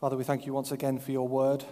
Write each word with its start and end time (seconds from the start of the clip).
Father, 0.00 0.16
we 0.16 0.24
thank 0.24 0.46
you 0.46 0.54
once 0.54 0.72
again 0.72 0.98
for 0.98 1.12
your 1.12 1.28
word. 1.28 1.62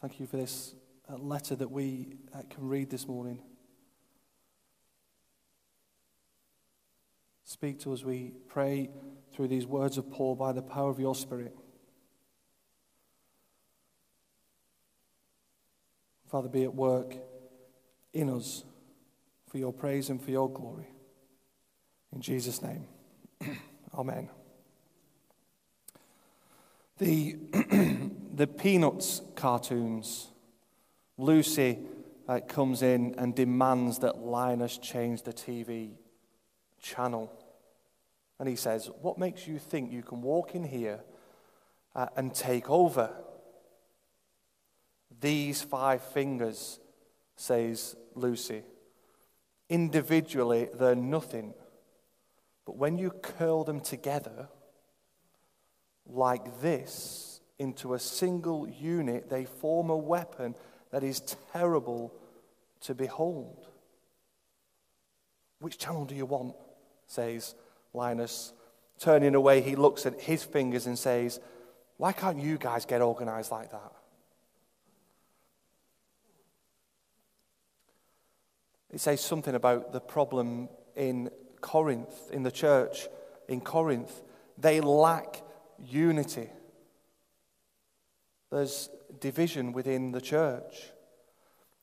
Thank 0.00 0.18
you 0.18 0.26
for 0.26 0.38
this 0.38 0.74
uh, 1.08 1.16
letter 1.16 1.54
that 1.54 1.70
we 1.70 2.16
uh, 2.34 2.42
can 2.50 2.66
read 2.66 2.90
this 2.90 3.06
morning. 3.06 3.40
Speak 7.44 7.78
to 7.82 7.92
us, 7.92 8.02
we 8.02 8.32
pray, 8.48 8.90
through 9.32 9.46
these 9.46 9.66
words 9.66 9.98
of 9.98 10.10
Paul 10.10 10.34
by 10.34 10.50
the 10.50 10.62
power 10.62 10.90
of 10.90 10.98
your 10.98 11.14
Spirit. 11.14 11.56
Father, 16.28 16.48
be 16.48 16.64
at 16.64 16.74
work 16.74 17.14
in 18.12 18.28
us 18.30 18.64
for 19.48 19.58
your 19.58 19.72
praise 19.72 20.10
and 20.10 20.20
for 20.20 20.32
your 20.32 20.50
glory. 20.50 20.88
In 22.12 22.20
Jesus' 22.20 22.60
name, 22.62 22.88
Amen. 23.94 24.28
The, 26.98 27.36
the 28.34 28.46
Peanuts 28.46 29.20
cartoons, 29.34 30.28
Lucy 31.18 31.78
uh, 32.26 32.40
comes 32.40 32.82
in 32.82 33.14
and 33.18 33.34
demands 33.34 33.98
that 33.98 34.18
Linus 34.18 34.78
change 34.78 35.22
the 35.22 35.32
TV 35.32 35.90
channel. 36.80 37.30
And 38.38 38.48
he 38.48 38.56
says, 38.56 38.90
What 39.02 39.18
makes 39.18 39.46
you 39.46 39.58
think 39.58 39.92
you 39.92 40.02
can 40.02 40.22
walk 40.22 40.54
in 40.54 40.64
here 40.64 41.00
uh, 41.94 42.06
and 42.16 42.34
take 42.34 42.70
over? 42.70 43.10
These 45.20 45.62
five 45.62 46.02
fingers, 46.02 46.78
says 47.36 47.94
Lucy. 48.14 48.62
Individually, 49.68 50.68
they're 50.72 50.94
nothing. 50.94 51.52
But 52.64 52.76
when 52.76 52.96
you 52.96 53.10
curl 53.10 53.64
them 53.64 53.80
together, 53.80 54.48
like 56.08 56.60
this, 56.60 57.40
into 57.58 57.94
a 57.94 57.98
single 57.98 58.68
unit, 58.68 59.28
they 59.30 59.44
form 59.44 59.90
a 59.90 59.96
weapon 59.96 60.54
that 60.90 61.02
is 61.02 61.20
terrible 61.52 62.12
to 62.82 62.94
behold. 62.94 63.66
Which 65.58 65.78
channel 65.78 66.04
do 66.04 66.14
you 66.14 66.26
want? 66.26 66.54
says 67.06 67.54
Linus. 67.94 68.52
Turning 68.98 69.34
away, 69.34 69.60
he 69.60 69.76
looks 69.76 70.06
at 70.06 70.20
his 70.20 70.42
fingers 70.42 70.86
and 70.86 70.98
says, 70.98 71.40
Why 71.96 72.12
can't 72.12 72.40
you 72.40 72.58
guys 72.58 72.84
get 72.84 73.00
organized 73.00 73.50
like 73.50 73.70
that? 73.70 73.92
It 78.90 79.00
says 79.00 79.20
something 79.20 79.54
about 79.54 79.92
the 79.92 80.00
problem 80.00 80.68
in 80.94 81.30
Corinth, 81.60 82.30
in 82.32 82.42
the 82.42 82.50
church 82.50 83.08
in 83.48 83.60
Corinth. 83.60 84.22
They 84.58 84.80
lack 84.80 85.42
unity. 85.84 86.48
There's 88.50 88.88
division 89.20 89.72
within 89.72 90.12
the 90.12 90.20
church. 90.20 90.92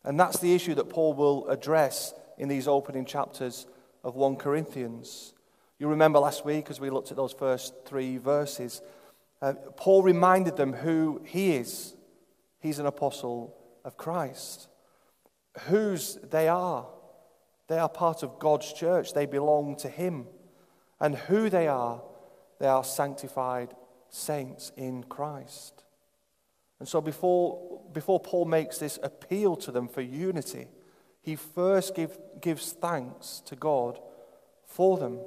And 0.04 0.20
that's 0.20 0.40
the 0.40 0.54
issue 0.54 0.76
that 0.76 0.90
Paul 0.90 1.14
will 1.14 1.48
address 1.48 2.14
in 2.38 2.50
these 2.50 2.68
opening 2.68 3.06
chapters 3.06 3.66
of 4.04 4.16
1 4.16 4.38
Corinthians. 4.38 5.34
You 5.80 5.88
remember 5.88 6.20
last 6.20 6.46
week 6.46 6.70
as 6.70 6.80
we 6.80 6.90
looked 6.90 7.12
at 7.12 7.18
those 7.18 7.34
first 7.34 7.74
three 7.86 8.18
verses, 8.18 8.82
uh, 9.42 9.54
Paul 9.76 10.04
reminded 10.04 10.56
them 10.56 10.74
who 10.74 11.22
he 11.26 11.56
is. 11.56 11.96
He's 12.60 12.80
an 12.80 12.86
apostle 12.86 13.56
of 13.84 13.98
Christ. 13.98 14.68
Whose 15.68 16.18
they 16.24 16.48
are. 16.48 16.88
They 17.68 17.78
are 17.78 17.90
part 17.90 18.24
of 18.24 18.40
God's 18.40 18.72
church, 18.74 19.14
they 19.14 19.26
belong 19.26 19.76
to 19.78 19.90
Him. 19.90 20.28
And 21.00 21.16
who 21.16 21.50
they 21.50 21.68
are, 21.68 22.02
they 22.60 22.68
are 22.68 22.84
sanctified 22.84 23.74
saints 24.14 24.72
in 24.78 25.04
Christ. 25.04 25.84
And 26.80 26.88
so 26.88 27.02
before, 27.02 27.82
before 27.92 28.20
Paul 28.20 28.46
makes 28.46 28.78
this 28.78 29.00
appeal 29.02 29.56
to 29.58 29.72
them 29.72 29.88
for 29.88 30.02
unity, 30.02 30.68
he 31.22 31.36
first 31.36 31.96
give, 31.96 32.18
gives 32.40 32.74
thanks 32.74 33.42
to 33.46 33.56
God 33.56 34.00
for 34.66 34.98
them. 34.98 35.20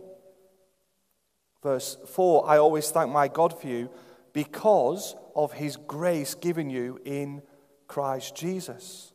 Verse 1.63 1.97
4 2.07 2.49
I 2.49 2.59
always 2.59 2.91
thank 2.91 3.11
my 3.11 3.29
God 3.29 3.59
for 3.59 3.67
you 3.67 3.91
because 4.33 5.17
of 5.35 5.53
his 5.53 5.77
grace 5.77 6.35
given 6.35 6.71
you 6.71 7.01
in 7.05 7.43
Christ 7.89 8.37
Jesus. 8.37 9.13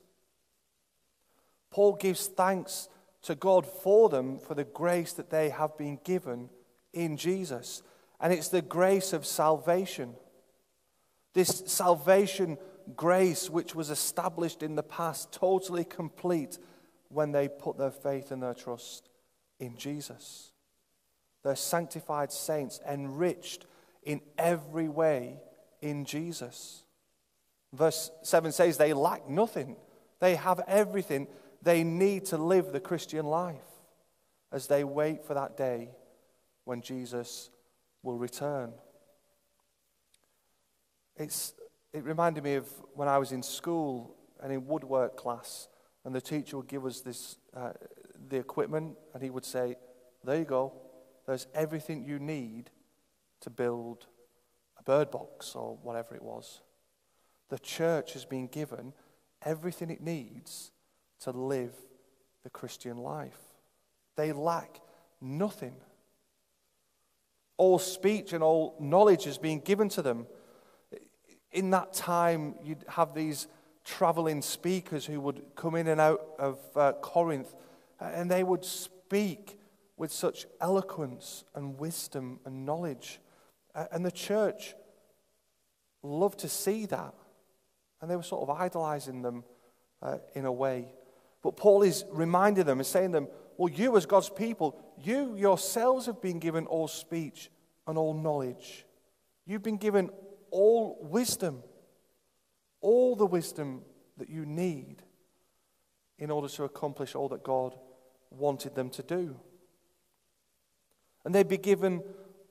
Paul 1.69 1.93
gives 1.93 2.27
thanks 2.27 2.89
to 3.21 3.35
God 3.35 3.65
for 3.65 4.09
them 4.09 4.39
for 4.39 4.55
the 4.55 4.65
grace 4.65 5.13
that 5.13 5.29
they 5.29 5.49
have 5.49 5.77
been 5.77 5.99
given 6.03 6.49
in 6.91 7.15
Jesus. 7.15 7.83
And 8.21 8.31
it's 8.31 8.49
the 8.49 8.61
grace 8.61 9.13
of 9.13 9.25
salvation. 9.25 10.13
This 11.33 11.63
salvation 11.65 12.57
grace, 12.95 13.49
which 13.49 13.75
was 13.75 13.89
established 13.89 14.63
in 14.63 14.75
the 14.75 14.83
past, 14.83 15.31
totally 15.31 15.83
complete 15.83 16.57
when 17.09 17.31
they 17.31 17.47
put 17.47 17.77
their 17.77 17.91
faith 17.91 18.31
and 18.31 18.41
their 18.41 18.53
trust 18.53 19.09
in 19.59 19.77
Jesus. 19.77 20.51
They're 21.43 21.55
sanctified 21.55 22.31
saints, 22.31 22.79
enriched 22.87 23.65
in 24.03 24.21
every 24.37 24.87
way 24.87 25.39
in 25.81 26.05
Jesus. 26.05 26.83
Verse 27.73 28.11
7 28.21 28.51
says 28.51 28.77
they 28.77 28.93
lack 28.93 29.29
nothing, 29.29 29.75
they 30.19 30.35
have 30.35 30.61
everything 30.67 31.27
they 31.61 31.83
need 31.83 32.25
to 32.25 32.37
live 32.37 32.71
the 32.71 32.79
Christian 32.79 33.25
life 33.25 33.55
as 34.51 34.67
they 34.67 34.83
wait 34.83 35.25
for 35.25 35.33
that 35.33 35.55
day 35.57 35.89
when 36.65 36.81
Jesus 36.81 37.49
will 38.03 38.17
return. 38.17 38.73
It's, 41.17 41.53
it 41.94 42.03
reminded 42.03 42.44
me 42.44 42.56
of 42.56 42.67
when 42.94 43.07
I 43.07 43.17
was 43.17 43.31
in 43.31 43.44
school 43.44 44.16
and 44.41 44.51
in 44.51 44.66
woodwork 44.66 45.17
class, 45.17 45.67
and 46.03 46.16
the 46.16 46.22
teacher 46.22 46.57
would 46.57 46.67
give 46.67 46.85
us 46.85 47.01
this, 47.01 47.38
uh, 47.56 47.73
the 48.29 48.38
equipment, 48.38 48.95
and 49.13 49.22
he 49.22 49.29
would 49.29 49.45
say, 49.45 49.75
There 50.23 50.40
you 50.40 50.45
go, 50.45 50.73
there's 51.28 51.47
everything 51.53 52.03
you 52.03 52.17
need 52.19 52.72
to 53.41 53.50
build 53.50 54.07
a 54.79 54.84
bird 54.84 55.11
box 55.11 55.53
or 55.56 55.78
whatever 55.84 56.16
it 56.16 56.23
was. 56.23 56.61
The 57.50 57.59
church 57.59 58.13
has 58.13 58.25
been 58.25 58.47
given 58.47 58.94
everything 59.44 59.90
it 59.90 60.01
needs 60.01 60.72
to 61.22 61.31
live 61.31 61.73
the 62.44 62.50
Christian 62.50 62.97
life. 62.97 63.38
They 64.16 64.31
lack 64.31 64.79
nothing. 65.19 65.75
All 67.61 67.77
speech 67.77 68.33
and 68.33 68.44
all 68.44 68.75
knowledge 68.79 69.27
is 69.27 69.38
being 69.38 69.59
given 69.59 69.88
to 69.89 70.01
them. 70.01 70.25
In 71.51 71.69
that 71.69 71.94
time, 71.94 72.55
you'd 72.63 72.83
have 72.88 73.13
these 73.13 73.47
traveling 73.85 74.41
speakers 74.41 75.05
who 75.05 75.22
would 75.22 75.44
come 75.55 75.75
in 75.75 75.88
and 75.88 76.01
out 76.01 76.22
of 76.39 76.57
uh, 76.75 76.94
Corinth, 76.94 77.53
and 77.99 78.31
they 78.31 78.44
would 78.44 78.66
speak 78.66 79.59
with 79.95 80.11
such 80.11 80.47
eloquence 80.59 81.44
and 81.53 81.77
wisdom 81.77 82.39
and 82.45 82.66
knowledge. 82.66 83.19
And 83.75 84.03
the 84.03 84.11
church 84.11 84.73
loved 86.01 86.39
to 86.39 86.49
see 86.49 86.88
that. 86.88 87.13
And 88.01 88.09
they 88.09 88.16
were 88.16 88.23
sort 88.23 88.49
of 88.49 88.59
idolizing 88.59 89.22
them 89.22 89.43
uh, 90.01 90.17
in 90.33 90.45
a 90.45 90.51
way. 90.51 90.88
But 91.43 91.57
Paul 91.57 91.83
is 91.83 92.05
reminding 92.11 92.66
them 92.66 92.79
and 92.79 92.88
saying 92.88 93.11
to 93.11 93.17
them, 93.19 93.28
well, 93.61 93.72
you 93.72 93.95
as 93.95 94.07
God's 94.07 94.31
people, 94.31 94.81
you 95.03 95.35
yourselves 95.35 96.07
have 96.07 96.19
been 96.19 96.39
given 96.39 96.66
all 96.66 96.88
speech 96.88 97.51
and 97.85 97.95
all 97.95 98.16
knowledge. 98.16 98.88
You've 99.45 99.61
been 99.61 99.77
given 99.77 100.09
all 100.49 100.97
wisdom, 100.99 101.61
all 102.81 103.16
the 103.16 103.27
wisdom 103.27 103.83
that 104.17 104.31
you 104.31 104.47
need 104.47 105.03
in 106.17 106.31
order 106.31 106.47
to 106.47 106.63
accomplish 106.63 107.13
all 107.13 107.29
that 107.29 107.44
God 107.44 107.75
wanted 108.31 108.73
them 108.73 108.89
to 108.89 109.03
do. 109.03 109.39
And 111.23 111.35
they'd 111.35 111.47
be 111.47 111.59
given 111.59 112.01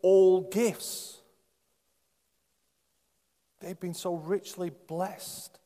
all 0.03 0.43
gifts. 0.43 1.19
They've 3.59 3.81
been 3.81 3.95
so 3.95 4.15
richly 4.15 4.71
blessed 4.87 5.59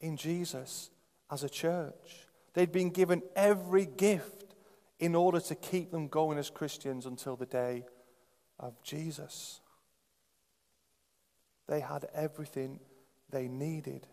in 0.00 0.16
Jesus 0.16 0.88
as 1.30 1.44
a 1.44 1.50
church. 1.50 2.26
They'd 2.54 2.72
been 2.72 2.88
given 2.88 3.20
every 3.36 3.84
gift 3.84 4.35
in 4.98 5.14
order 5.14 5.40
to 5.40 5.54
keep 5.54 5.90
them 5.90 6.08
going 6.08 6.38
as 6.38 6.50
Christians 6.50 7.06
until 7.06 7.36
the 7.36 7.46
day 7.46 7.84
of 8.58 8.82
Jesus. 8.82 9.60
They 11.68 11.80
had 11.80 12.06
everything 12.14 12.80
they 13.30 13.48
needed. 13.48 14.06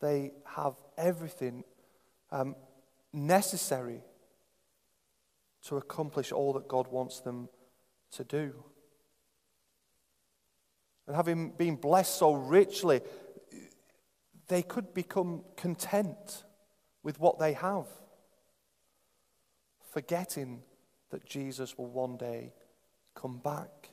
They 0.00 0.32
have 0.44 0.74
everything 0.96 1.64
um, 2.30 2.56
necessary 3.12 4.02
to 5.66 5.76
accomplish 5.76 6.32
all 6.32 6.52
that 6.54 6.68
God 6.68 6.88
wants 6.88 7.20
them 7.20 7.48
to 8.12 8.24
do. 8.24 8.54
And 11.06 11.14
having 11.14 11.50
been 11.50 11.76
blessed 11.76 12.16
so 12.16 12.32
richly, 12.32 13.00
they 14.48 14.62
could 14.62 14.94
become 14.94 15.42
content 15.56 16.44
with 17.02 17.20
what 17.20 17.38
they 17.38 17.52
have, 17.52 17.86
forgetting 19.96 20.62
that 21.08 21.24
Jesus 21.24 21.78
will 21.78 21.86
one 21.86 22.18
day 22.18 22.52
come 23.14 23.38
back, 23.38 23.88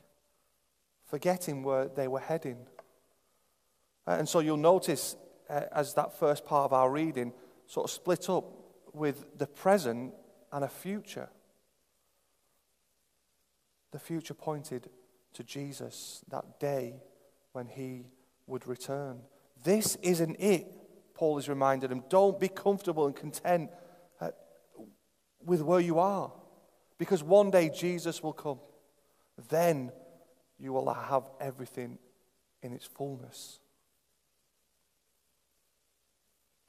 forgetting 1.05 1.63
where 1.63 1.87
they 1.87 2.09
were 2.09 2.19
heading. 2.19 2.57
Uh, 4.05 4.17
and 4.19 4.27
so 4.27 4.39
you'll 4.39 4.57
notice 4.57 5.15
uh, 5.49 5.61
as 5.71 5.93
that 5.93 6.19
first 6.19 6.43
part 6.43 6.65
of 6.65 6.73
our 6.73 6.91
reading 6.91 7.31
sort 7.67 7.85
of 7.85 7.89
split 7.89 8.29
up 8.29 8.43
with 8.91 9.37
the 9.37 9.47
present 9.47 10.13
and 10.51 10.65
a 10.65 10.67
future. 10.67 11.29
The 13.91 13.99
future 13.99 14.33
pointed 14.33 14.89
to 15.35 15.43
Jesus, 15.45 16.21
that 16.27 16.59
day 16.59 16.95
when 17.53 17.67
he 17.67 18.07
would 18.45 18.67
return. 18.67 19.21
This 19.63 19.95
isn't 20.01 20.35
it, 20.37 20.67
Paul 21.13 21.37
has 21.37 21.47
reminded 21.47 21.91
them. 21.91 22.03
Don't 22.09 22.41
be 22.41 22.49
comfortable 22.49 23.05
and 23.05 23.15
content 23.15 23.71
with 25.45 25.61
where 25.61 25.79
you 25.79 25.99
are, 25.99 26.31
because 26.97 27.23
one 27.23 27.51
day 27.51 27.69
Jesus 27.69 28.21
will 28.21 28.33
come. 28.33 28.59
Then 29.49 29.91
you 30.59 30.73
will 30.73 30.93
have 30.93 31.29
everything 31.39 31.97
in 32.61 32.73
its 32.73 32.85
fullness. 32.85 33.59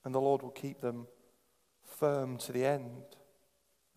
And 0.04 0.14
the 0.14 0.20
Lord 0.20 0.42
will 0.42 0.50
keep 0.50 0.80
them 0.80 1.06
firm 1.82 2.36
to 2.38 2.52
the 2.52 2.64
end. 2.64 3.02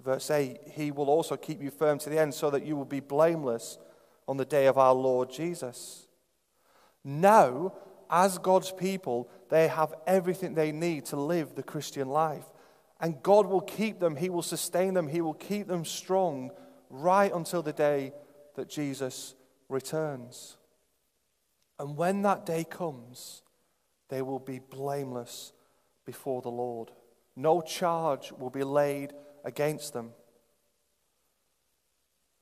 Verse 0.03 0.29
8 0.29 0.59
He 0.71 0.91
will 0.91 1.09
also 1.09 1.35
keep 1.35 1.61
you 1.61 1.71
firm 1.71 1.99
to 1.99 2.09
the 2.09 2.19
end 2.19 2.33
so 2.33 2.49
that 2.49 2.65
you 2.65 2.75
will 2.75 2.85
be 2.85 2.99
blameless 2.99 3.77
on 4.27 4.37
the 4.37 4.45
day 4.45 4.67
of 4.67 4.77
our 4.77 4.93
Lord 4.93 5.31
Jesus. 5.31 6.07
Now, 7.03 7.73
as 8.09 8.37
God's 8.37 8.71
people, 8.71 9.29
they 9.49 9.67
have 9.67 9.93
everything 10.05 10.53
they 10.53 10.71
need 10.71 11.05
to 11.05 11.15
live 11.15 11.55
the 11.55 11.63
Christian 11.63 12.07
life. 12.09 12.45
And 12.99 13.21
God 13.21 13.45
will 13.45 13.61
keep 13.61 13.99
them, 13.99 14.15
He 14.15 14.29
will 14.29 14.41
sustain 14.41 14.93
them, 14.93 15.07
He 15.07 15.21
will 15.21 15.33
keep 15.33 15.67
them 15.67 15.85
strong 15.85 16.51
right 16.89 17.31
until 17.33 17.61
the 17.61 17.73
day 17.73 18.13
that 18.55 18.69
Jesus 18.69 19.35
returns. 19.69 20.57
And 21.79 21.95
when 21.95 22.23
that 22.23 22.45
day 22.45 22.63
comes, 22.63 23.43
they 24.09 24.21
will 24.21 24.39
be 24.39 24.59
blameless 24.59 25.53
before 26.05 26.41
the 26.41 26.49
Lord. 26.49 26.91
No 27.35 27.61
charge 27.61 28.31
will 28.31 28.49
be 28.49 28.63
laid 28.63 29.13
against 29.43 29.93
them. 29.93 30.11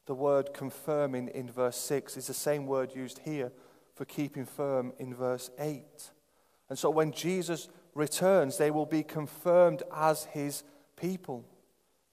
The 0.06 0.14
word 0.14 0.54
confirming 0.54 1.30
in 1.30 1.50
verse 1.50 1.78
6 1.78 2.16
is 2.16 2.28
the 2.28 2.34
same 2.34 2.68
word 2.68 2.96
used 2.96 3.20
here 3.20 3.52
for 3.96 4.06
keeping 4.06 4.46
firm 4.46 4.94
in 5.00 5.16
verse 5.16 5.50
8. 5.58 5.84
And 6.70 6.78
so 6.78 6.90
when 6.90 7.12
Jesus 7.12 7.68
returns, 7.96 8.58
they 8.58 8.70
will 8.70 8.86
be 8.86 9.02
confirmed 9.02 9.82
as 9.96 10.26
his 10.26 10.64
people. 10.96 11.46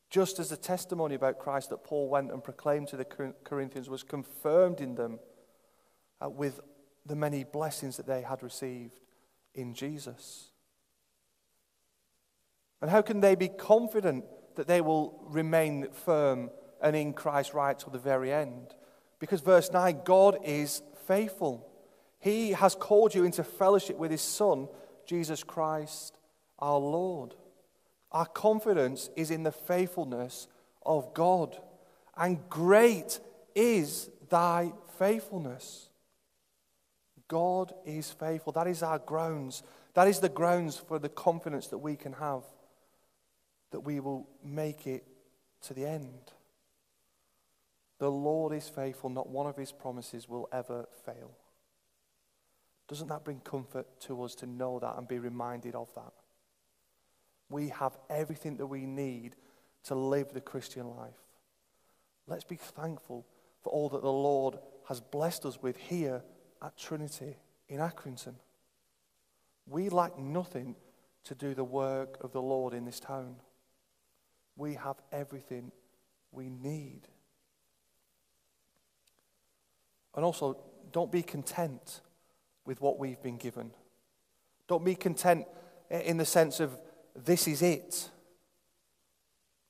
Just 0.08 0.38
as 0.38 0.48
the 0.48 0.56
testimony 0.56 1.14
about 1.14 1.38
Christ 1.38 1.70
that 1.70 1.84
Paul 1.84 2.08
went 2.08 2.30
and 2.30 2.42
proclaimed 2.42 2.88
to 2.88 2.96
the 2.96 3.04
Corinthians 3.44 3.90
was 3.90 4.02
confirmed 4.02 4.80
in 4.80 4.94
them 4.94 5.18
uh, 6.22 6.30
with 6.30 6.60
the 7.04 7.16
many 7.16 7.44
blessings 7.44 7.96
that 7.96 8.06
they 8.06 8.22
had 8.22 8.42
received 8.42 9.00
in 9.54 9.74
Jesus. 9.74 10.52
And 12.80 12.90
how 12.90 13.02
can 13.02 13.20
they 13.20 13.34
be 13.34 13.48
confident 13.48 14.24
that 14.56 14.66
they 14.66 14.80
will 14.80 15.20
remain 15.26 15.88
firm 15.92 16.50
and 16.80 16.94
in 16.94 17.12
Christ 17.12 17.54
right 17.54 17.78
till 17.78 17.92
the 17.92 17.98
very 17.98 18.32
end? 18.32 18.74
Because 19.18 19.40
verse 19.40 19.72
9 19.72 20.00
God 20.04 20.38
is 20.44 20.82
faithful. 21.06 21.68
He 22.18 22.50
has 22.52 22.74
called 22.74 23.14
you 23.14 23.24
into 23.24 23.42
fellowship 23.42 23.96
with 23.96 24.10
His 24.10 24.20
Son, 24.20 24.68
Jesus 25.06 25.42
Christ 25.44 26.16
our 26.58 26.78
Lord. 26.78 27.34
Our 28.10 28.26
confidence 28.26 29.10
is 29.16 29.30
in 29.30 29.42
the 29.42 29.52
faithfulness 29.52 30.46
of 30.84 31.12
God. 31.14 31.56
And 32.16 32.48
great 32.48 33.18
is 33.54 34.10
thy 34.28 34.72
faithfulness. 34.98 35.88
God 37.28 37.72
is 37.84 38.10
faithful. 38.10 38.52
That 38.52 38.66
is 38.66 38.82
our 38.82 38.98
grounds. 38.98 39.62
That 39.94 40.08
is 40.08 40.20
the 40.20 40.28
grounds 40.28 40.76
for 40.76 40.98
the 40.98 41.08
confidence 41.08 41.68
that 41.68 41.78
we 41.78 41.96
can 41.96 42.12
have 42.14 42.42
that 43.72 43.80
we 43.80 43.98
will 43.98 44.28
make 44.44 44.86
it 44.86 45.04
to 45.62 45.74
the 45.74 45.84
end. 45.84 46.30
The 47.98 48.10
Lord 48.10 48.52
is 48.52 48.68
faithful, 48.68 49.10
not 49.10 49.28
one 49.28 49.46
of 49.46 49.56
his 49.56 49.72
promises 49.72 50.28
will 50.28 50.48
ever 50.52 50.86
fail. 51.04 51.32
Doesn't 52.92 53.08
that 53.08 53.24
bring 53.24 53.40
comfort 53.40 53.86
to 54.00 54.22
us 54.22 54.34
to 54.34 54.46
know 54.46 54.78
that 54.78 54.98
and 54.98 55.08
be 55.08 55.18
reminded 55.18 55.74
of 55.74 55.88
that? 55.94 56.12
We 57.48 57.70
have 57.70 57.96
everything 58.10 58.58
that 58.58 58.66
we 58.66 58.84
need 58.84 59.34
to 59.84 59.94
live 59.94 60.34
the 60.34 60.42
Christian 60.42 60.86
life. 60.94 61.16
Let's 62.26 62.44
be 62.44 62.56
thankful 62.56 63.24
for 63.62 63.72
all 63.72 63.88
that 63.88 64.02
the 64.02 64.12
Lord 64.12 64.58
has 64.88 65.00
blessed 65.00 65.46
us 65.46 65.62
with 65.62 65.78
here 65.78 66.22
at 66.60 66.76
Trinity 66.76 67.38
in 67.66 67.78
Accrington. 67.78 68.34
We 69.66 69.88
lack 69.88 70.18
nothing 70.18 70.76
to 71.24 71.34
do 71.34 71.54
the 71.54 71.64
work 71.64 72.18
of 72.20 72.32
the 72.32 72.42
Lord 72.42 72.74
in 72.74 72.84
this 72.84 73.00
town 73.00 73.36
we 74.54 74.74
have 74.74 74.96
everything 75.10 75.72
we 76.30 76.50
need. 76.50 77.00
And 80.14 80.26
also, 80.26 80.58
don't 80.92 81.10
be 81.10 81.22
content 81.22 82.02
with 82.64 82.80
what 82.80 82.98
we've 82.98 83.22
been 83.22 83.36
given. 83.36 83.70
Don't 84.68 84.84
be 84.84 84.94
content 84.94 85.46
in 85.90 86.16
the 86.16 86.24
sense 86.24 86.60
of 86.60 86.78
this 87.14 87.46
is 87.46 87.62
it. 87.62 88.10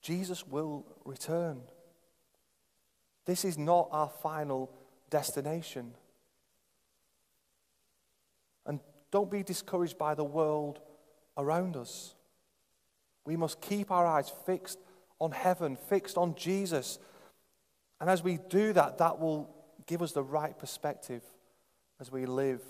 Jesus 0.01 0.47
will 0.47 0.85
return. 1.05 1.63
This 3.25 3.45
is 3.45 3.57
not 3.57 3.89
our 3.93 4.09
final 4.09 4.73
destination. 5.11 5.95
And 8.67 8.81
don't 9.11 9.31
be 9.31 9.43
discouraged 9.43 9.99
by 9.99 10.15
the 10.15 10.25
world 10.25 10.81
around 11.37 11.77
us. 11.77 12.15
We 13.25 13.37
must 13.37 13.61
keep 13.61 13.91
our 13.91 14.07
eyes 14.07 14.31
fixed 14.45 14.79
on 15.21 15.31
heaven, 15.31 15.77
fixed 15.89 16.19
on 16.19 16.35
Jesus. 16.35 16.99
And 18.01 18.11
as 18.11 18.23
we 18.23 18.39
do 18.51 18.73
that, 18.73 18.99
that 18.99 19.21
will 19.21 19.55
give 19.87 20.03
us 20.03 20.13
the 20.13 20.23
right 20.23 20.59
perspective 20.59 21.23
as 22.01 22.11
we 22.11 22.27
live 22.27 22.61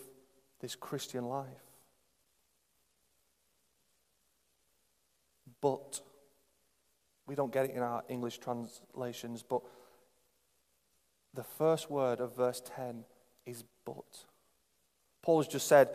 this 0.63 0.77
Christian 0.77 1.25
life. 1.27 1.47
But, 5.61 6.01
we 7.27 7.35
don't 7.35 7.53
get 7.53 7.67
it 7.67 7.73
in 7.73 7.83
our 7.83 8.03
English 8.09 8.39
translations, 8.39 9.43
but 9.43 9.61
the 11.35 11.45
first 11.45 11.91
word 11.91 12.21
of 12.21 12.37
verse 12.37 12.63
10 12.77 13.05
is 13.45 13.65
but. 13.85 14.25
Paul 15.23 15.39
has 15.39 15.49
just 15.49 15.67
said 15.67 15.91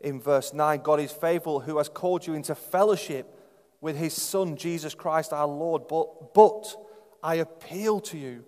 in 0.00 0.20
verse 0.20 0.52
9 0.52 0.80
God 0.82 1.00
is 1.00 1.12
faithful 1.12 1.60
who 1.60 1.78
has 1.78 1.88
called 1.88 2.26
you 2.26 2.34
into 2.34 2.54
fellowship 2.54 3.34
with 3.80 3.96
his 3.96 4.14
Son, 4.14 4.56
Jesus 4.56 4.94
Christ 4.94 5.32
our 5.32 5.46
Lord. 5.46 5.86
But, 5.88 6.34
but 6.34 6.74
I 7.22 7.36
appeal 7.36 8.00
to 8.00 8.18
you, 8.18 8.44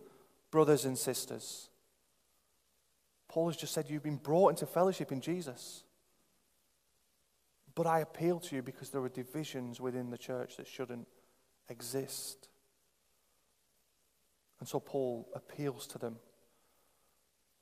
brothers 0.51 0.85
and 0.85 0.99
sisters. 0.99 1.70
Paul 3.31 3.47
has 3.47 3.57
just 3.57 3.73
said 3.73 3.89
you've 3.89 4.03
been 4.03 4.17
brought 4.17 4.51
into 4.51 4.67
fellowship 4.67 5.11
in 5.11 5.23
Jesus. 5.23 5.85
But 7.75 7.87
I 7.87 8.01
appeal 8.01 8.41
to 8.41 8.57
you 8.57 8.63
because 8.63 8.91
there 8.91 9.01
are 9.03 9.09
divisions 9.09 9.81
within 9.81 10.11
the 10.11 10.19
church 10.19 10.57
that 10.59 10.67
shouldn't 10.67 11.09
exist. 11.69 12.49
And 14.59 14.69
so 14.69 14.81
Paul 14.81 15.29
appeals 15.35 15.87
to 15.89 15.99
them. 15.99 16.17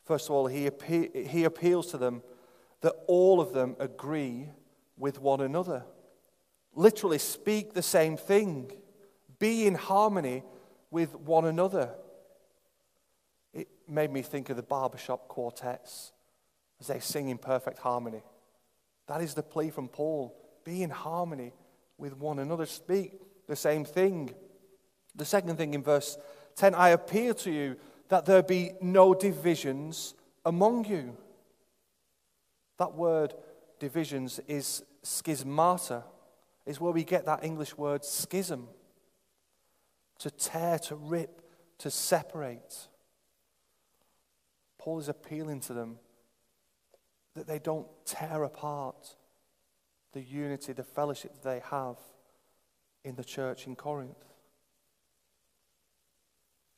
First 0.05 0.29
of 0.29 0.33
all, 0.33 0.47
he, 0.47 0.69
appe- 0.69 1.29
he 1.29 1.45
appeals 1.45 1.89
to 1.93 1.99
them 1.99 2.23
that 2.81 2.95
all 3.07 3.41
of 3.41 3.53
them 3.53 3.77
agree 3.79 4.49
with 4.97 5.21
one 5.21 5.41
another 5.41 5.85
literally 6.79 7.19
speak 7.19 7.75
the 7.75 7.83
same 7.83 8.17
thing, 8.17 8.71
be 9.39 9.67
in 9.67 9.75
harmony 9.75 10.45
with 10.91 11.15
one 11.15 11.45
another. 11.45 11.91
It 13.59 13.69
made 13.89 14.13
me 14.13 14.23
think 14.23 14.51
of 14.51 14.57
the 14.57 14.63
barbershop 14.63 15.27
quartets 15.27 16.13
as 16.81 16.87
they 16.87 17.01
sing 17.01 17.29
in 17.29 17.39
perfect 17.39 17.79
harmony. 17.81 18.23
That 19.09 19.21
is 19.21 19.35
the 19.35 19.43
plea 19.43 19.71
from 19.71 19.89
Paul. 19.89 20.33
Be 20.63 20.85
in 20.85 20.91
harmony 20.91 21.53
with 21.97 22.17
one 22.17 22.39
another, 22.39 22.67
speak 22.67 23.15
the 23.49 23.57
same 23.57 23.85
thing. 23.85 24.33
The 25.17 25.25
second 25.25 25.57
thing 25.57 25.75
in 25.75 25.83
verse 25.83 26.17
10 26.55 26.77
I 26.77 26.91
appeal 26.91 27.35
to 27.35 27.51
you 27.51 27.77
that 28.11 28.27
there 28.27 28.45
be 28.45 28.73
no 28.81 29.13
divisions 29.13 30.15
among 30.45 30.85
you. 30.85 31.17
That 32.79 32.95
word 32.95 33.35
divisions 33.81 34.39
is 34.47 34.85
schismata 35.03 36.05
is 36.65 36.81
where 36.81 36.93
we 36.93 37.03
get 37.03 37.25
that 37.25 37.43
English 37.43 37.77
word 37.77 38.05
schism 38.05 38.69
to 40.21 40.31
tear, 40.31 40.79
to 40.79 40.95
rip, 40.95 41.43
to 41.79 41.91
separate. 41.91 42.87
Paul 44.89 45.01
is 45.01 45.11
appealing 45.11 45.61
to 45.61 45.75
them 45.75 45.99
that 47.35 47.47
they 47.47 47.59
don't 47.59 47.87
tear 48.07 48.45
apart 48.45 49.17
the 50.15 50.23
unity, 50.23 50.73
the 50.73 50.83
fellowship 50.83 51.35
that 51.35 51.43
they 51.43 51.61
have 51.69 51.99
in 53.05 53.15
the 53.15 53.23
church 53.23 53.67
in 53.67 53.77
Corinth. 53.77 54.25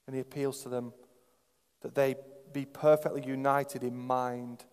And 0.08 0.16
he 0.16 0.20
appeals 0.20 0.60
to 0.64 0.68
them 0.68 0.92
that 1.82 1.94
they 1.94 2.16
be 2.52 2.64
perfectly 2.64 3.24
united 3.24 3.84
in 3.84 3.96
mind 3.96 4.64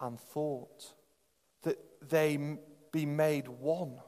and 0.00 0.20
thought, 0.20 0.94
that 1.64 1.78
they 2.08 2.38
be 2.92 3.04
made 3.04 3.48
one. 3.48 3.98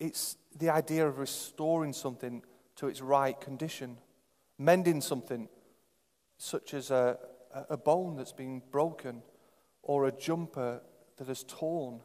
It's 0.00 0.36
the 0.58 0.70
idea 0.70 1.06
of 1.06 1.20
restoring 1.20 1.92
something 1.92 2.42
to 2.74 2.88
its 2.88 3.00
right 3.00 3.40
condition, 3.40 3.98
mending 4.58 5.00
something 5.00 5.48
such 6.36 6.74
as 6.74 6.90
a, 6.90 7.18
a 7.68 7.76
bone 7.76 8.16
that's 8.16 8.32
been 8.32 8.62
broken 8.70 9.22
or 9.82 10.06
a 10.06 10.12
jumper 10.12 10.80
that 11.16 11.28
has 11.28 11.44
torn. 11.44 12.00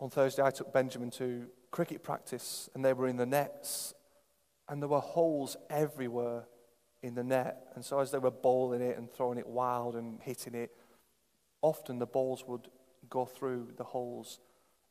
On 0.00 0.10
Thursday, 0.10 0.42
I 0.42 0.50
took 0.50 0.72
Benjamin 0.72 1.10
to 1.12 1.46
cricket 1.70 2.02
practice 2.02 2.68
and 2.74 2.84
they 2.84 2.92
were 2.92 3.06
in 3.06 3.16
the 3.16 3.26
nets 3.26 3.94
and 4.68 4.80
there 4.80 4.88
were 4.88 5.00
holes 5.00 5.56
everywhere 5.68 6.44
in 7.02 7.14
the 7.14 7.24
net. 7.24 7.72
And 7.74 7.84
so, 7.84 7.98
as 7.98 8.10
they 8.10 8.18
were 8.18 8.30
bowling 8.30 8.82
it 8.82 8.96
and 8.96 9.10
throwing 9.10 9.38
it 9.38 9.46
wild 9.46 9.96
and 9.96 10.20
hitting 10.22 10.54
it, 10.54 10.70
often 11.62 11.98
the 11.98 12.06
balls 12.06 12.44
would 12.46 12.68
go 13.08 13.24
through 13.24 13.72
the 13.76 13.84
holes 13.84 14.38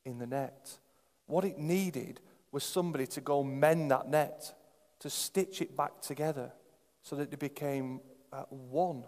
in 0.05 0.17
the 0.17 0.27
net. 0.27 0.79
What 1.27 1.45
it 1.45 1.57
needed 1.57 2.19
was 2.51 2.63
somebody 2.63 3.05
to 3.07 3.21
go 3.21 3.43
mend 3.43 3.91
that 3.91 4.09
net, 4.09 4.53
to 4.99 5.09
stitch 5.09 5.61
it 5.61 5.77
back 5.77 6.01
together 6.01 6.51
so 7.09 7.15
that 7.15 7.33
it 7.33 7.39
became 7.39 8.01
uh, 8.31 8.43
one. 8.49 9.03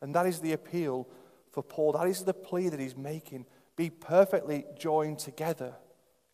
And 0.00 0.14
that 0.14 0.24
is 0.24 0.40
the 0.40 0.52
appeal 0.52 1.06
for 1.50 1.62
Paul. 1.62 1.92
That 1.92 2.08
is 2.08 2.24
the 2.24 2.32
plea 2.32 2.70
that 2.70 2.80
he's 2.80 2.96
making. 2.96 3.44
Be 3.76 3.90
perfectly 3.90 4.64
joined 4.78 5.18
together 5.18 5.74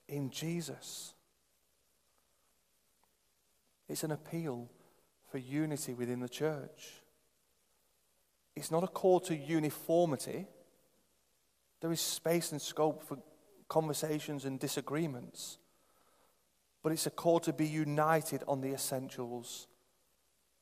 in 0.09 0.31
Jesus. 0.31 1.15
It's 3.89 4.05
an 4.05 4.13
appeal 4.13 4.71
for 5.29 5.39
unity 5.39 5.95
within 5.95 6.21
the 6.21 6.29
church. 6.29 7.03
It's 8.55 8.71
not 8.71 8.85
a 8.85 8.89
call 8.89 9.19
to 9.21 9.35
uniformity. 9.35 10.47
There 11.81 11.91
is 11.91 12.01
space 12.01 12.53
and 12.53 12.63
scope 12.63 13.03
for 13.03 13.19
conversations 13.69 14.45
and 14.45 14.61
disagreements. 14.61 15.59
But 16.85 16.93
it's 16.93 17.09
a 17.09 17.11
call 17.11 17.41
to 17.41 17.53
be 17.53 17.67
united 17.67 18.45
on 18.47 18.61
the 18.61 18.73
essentials 18.73 19.67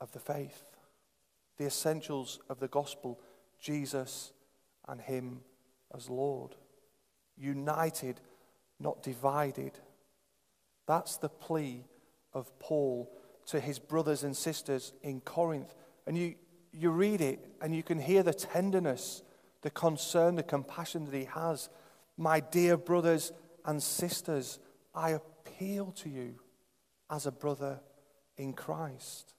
of 0.01 0.13
the 0.13 0.19
faith, 0.19 0.65
the 1.57 1.67
essentials 1.67 2.41
of 2.49 2.61
the 2.61 2.69
gospel, 2.69 3.21
Jesus 3.61 4.33
and 4.89 5.01
Him 5.01 5.41
as 5.95 6.11
Lord. 6.11 6.55
United, 7.37 8.21
not 8.81 9.03
divided. 9.03 9.73
That's 10.87 11.17
the 11.17 11.29
plea 11.29 11.85
of 12.33 12.59
Paul 12.59 13.11
to 13.47 13.61
his 13.61 13.79
brothers 13.79 14.25
and 14.25 14.37
sisters 14.37 14.93
in 15.03 15.21
Corinth. 15.21 15.75
And 16.07 16.17
you, 16.17 16.35
you 16.73 16.91
read 16.91 17.21
it 17.21 17.41
and 17.61 17.75
you 17.75 17.83
can 17.83 17.99
hear 17.99 18.23
the 18.23 18.35
tenderness, 18.35 19.23
the 19.63 19.71
concern, 19.71 20.37
the 20.37 20.43
compassion 20.43 21.05
that 21.07 21.15
he 21.15 21.25
has. 21.25 21.69
My 22.17 22.41
dear 22.41 22.77
brothers 22.77 23.33
and 23.65 23.83
sisters, 23.83 24.59
I 24.95 25.11
appeal 25.11 25.93
to 25.93 26.09
you 26.09 26.35
as 27.11 27.27
a 27.27 27.33
brother 27.33 27.81
in 28.37 28.53
Christ. 28.53 29.35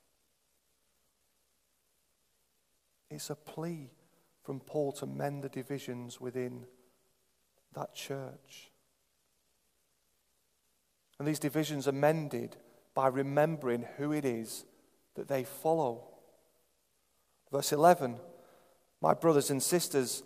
It's 3.09 3.29
a 3.29 3.35
plea 3.35 3.89
from 4.43 4.59
Paul 4.59 4.91
to 4.93 5.05
mend 5.05 5.43
the 5.43 5.49
divisions 5.49 6.19
within 6.19 6.65
that 7.73 7.93
church. 7.93 8.71
And 11.19 11.27
these 11.27 11.39
divisions 11.39 11.87
are 11.87 11.93
mended 11.93 12.57
by 12.93 13.07
remembering 13.07 13.85
who 13.97 14.11
it 14.11 14.25
is 14.25 14.65
that 15.15 15.27
they 15.27 15.43
follow. 15.43 16.03
Verse 17.51 17.71
11 17.71 18.17
My 19.01 19.13
brothers 19.13 19.49
and 19.49 19.61
sisters, 19.61 20.23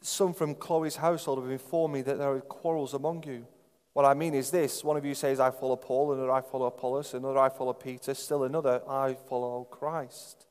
some 0.00 0.34
from 0.34 0.54
Chloe's 0.54 0.96
household 0.96 1.42
have 1.42 1.50
informed 1.50 1.94
me 1.94 2.02
that 2.02 2.18
there 2.18 2.30
are 2.30 2.40
quarrels 2.40 2.94
among 2.94 3.24
you. 3.24 3.46
What 3.94 4.04
I 4.04 4.14
mean 4.14 4.34
is 4.34 4.50
this 4.50 4.84
one 4.84 4.96
of 4.96 5.04
you 5.04 5.14
says, 5.14 5.40
I 5.40 5.50
follow 5.50 5.76
Paul, 5.76 6.12
another, 6.12 6.30
I 6.30 6.42
follow 6.42 6.66
Apollos, 6.66 7.14
another, 7.14 7.38
I 7.38 7.48
follow 7.48 7.72
Peter, 7.72 8.14
still 8.14 8.44
another, 8.44 8.82
I 8.88 9.14
follow 9.14 9.64
Christ. 9.64 10.46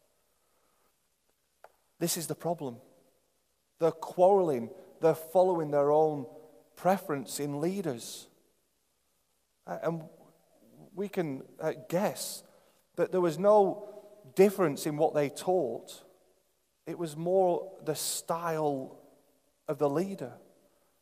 This 2.05 2.17
is 2.17 2.27
the 2.27 2.35
problem. 2.35 2.75
They're 3.79 3.89
quarreling, 3.89 4.69
they're 5.01 5.15
following 5.15 5.71
their 5.71 5.89
own 5.89 6.27
preference 6.75 7.39
in 7.39 7.59
leaders. 7.59 8.27
And 9.65 10.03
we 10.93 11.09
can 11.09 11.41
uh, 11.59 11.73
guess 11.89 12.43
that 12.95 13.11
there 13.11 13.21
was 13.21 13.39
no 13.39 13.89
difference 14.35 14.85
in 14.85 14.97
what 14.97 15.15
they 15.15 15.29
taught. 15.29 16.03
It 16.85 16.99
was 16.99 17.17
more 17.17 17.71
the 17.83 17.95
style 17.95 18.99
of 19.67 19.79
the 19.79 19.89
leader. 19.89 20.33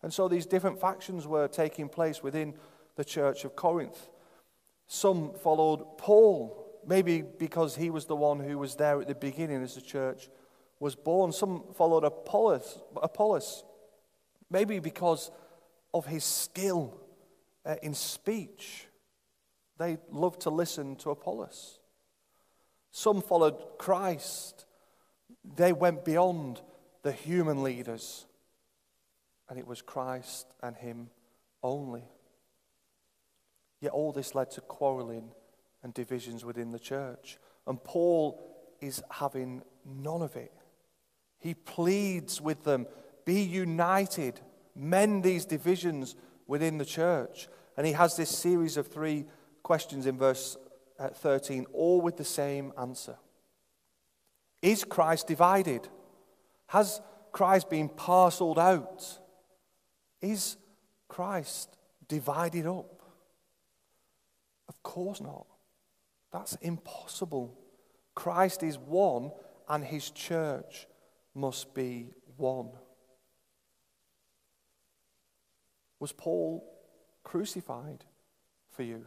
And 0.03 0.13
so 0.13 0.29
these 0.29 0.45
different 0.45 0.79
factions 0.79 1.27
were 1.27 1.49
taking 1.49 1.89
place 1.89 2.23
within 2.23 2.53
the 2.95 3.03
church 3.03 3.43
of 3.43 3.57
Corinth. 3.57 4.07
Some 4.87 5.33
followed 5.33 5.97
Paul, 5.97 6.65
maybe 6.87 7.23
because 7.23 7.75
he 7.75 7.89
was 7.89 8.05
the 8.05 8.15
one 8.15 8.39
who 8.39 8.57
was 8.57 8.77
there 8.77 9.01
at 9.01 9.09
the 9.09 9.15
beginning 9.15 9.61
as 9.61 9.75
the 9.75 9.81
church 9.81 10.29
was 10.83 10.95
born. 10.95 11.31
Some 11.31 11.63
followed 11.75 12.03
Apollos, 12.03 12.77
Apollos 13.01 13.63
maybe 14.49 14.79
because 14.79 15.31
of 15.93 16.05
his 16.05 16.25
skill 16.25 16.99
uh, 17.65 17.75
in 17.81 17.93
speech. 17.93 18.87
They 19.77 19.97
loved 20.11 20.41
to 20.41 20.49
listen 20.49 20.97
to 20.97 21.11
Apollos. 21.11 21.79
Some 22.91 23.21
followed 23.21 23.79
Christ. 23.79 24.65
They 25.55 25.71
went 25.71 26.03
beyond 26.03 26.61
the 27.01 27.13
human 27.13 27.63
leaders, 27.63 28.25
and 29.49 29.57
it 29.57 29.65
was 29.65 29.81
Christ 29.81 30.47
and 30.61 30.75
Him 30.75 31.09
only. 31.63 32.03
Yet 33.79 33.93
all 33.93 34.11
this 34.11 34.35
led 34.35 34.51
to 34.51 34.61
quarreling 34.61 35.31
and 35.81 35.93
divisions 35.93 36.43
within 36.43 36.71
the 36.71 36.79
church. 36.79 37.37
And 37.65 37.81
Paul 37.81 38.75
is 38.81 39.01
having 39.09 39.63
none 39.85 40.21
of 40.21 40.35
it. 40.35 40.51
He 41.43 41.53
pleads 41.53 42.39
with 42.39 42.63
them 42.63 42.87
be 43.25 43.41
united, 43.41 44.39
mend 44.75 45.23
these 45.23 45.45
divisions 45.45 46.15
within 46.47 46.77
the 46.77 46.85
church. 46.85 47.49
And 47.75 47.85
he 47.85 47.91
has 47.93 48.15
this 48.15 48.29
series 48.29 48.77
of 48.77 48.87
three 48.87 49.25
questions 49.61 50.05
in 50.05 50.17
verse 50.17 50.55
uh, 50.97 51.09
13, 51.09 51.65
all 51.73 51.99
with 51.99 52.15
the 52.15 52.23
same 52.23 52.71
answer. 52.79 53.17
Is 54.61 54.85
Christ 54.85 55.27
divided? 55.27 55.89
Has 56.67 57.01
Christ 57.33 57.69
been 57.69 57.89
parceled 57.89 58.57
out? 58.57 59.19
Is 60.21 60.55
Christ 61.09 61.75
divided 62.07 62.65
up? 62.65 63.01
Of 64.69 64.81
course 64.81 65.19
not. 65.19 65.45
That's 66.31 66.55
impossible. 66.61 67.57
Christ 68.15 68.63
is 68.63 68.77
one, 68.77 69.31
and 69.67 69.83
his 69.83 70.09
church 70.09 70.87
must 71.35 71.73
be 71.73 72.09
one. 72.37 72.69
Was 75.99 76.11
Paul 76.11 76.63
crucified 77.23 78.03
for 78.71 78.83
you? 78.83 79.05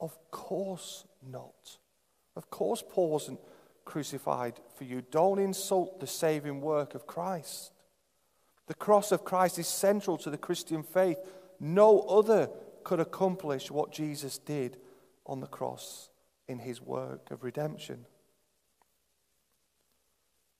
Of 0.00 0.18
course 0.30 1.04
not. 1.26 1.78
Of 2.34 2.50
course, 2.50 2.82
Paul 2.88 3.10
wasn't 3.10 3.40
crucified 3.84 4.60
for 4.74 4.84
you. 4.84 5.02
Don't 5.10 5.38
insult 5.38 6.00
the 6.00 6.06
saving 6.06 6.60
work 6.60 6.94
of 6.94 7.06
Christ. 7.06 7.72
The 8.66 8.74
cross 8.74 9.12
of 9.12 9.24
Christ 9.24 9.58
is 9.58 9.68
central 9.68 10.18
to 10.18 10.30
the 10.30 10.36
Christian 10.36 10.82
faith. 10.82 11.18
No 11.60 12.00
other 12.00 12.50
could 12.84 13.00
accomplish 13.00 13.70
what 13.70 13.92
Jesus 13.92 14.38
did 14.38 14.76
on 15.24 15.40
the 15.40 15.46
cross 15.46 16.10
in 16.48 16.58
his 16.58 16.82
work 16.82 17.30
of 17.30 17.42
redemption. 17.42 18.06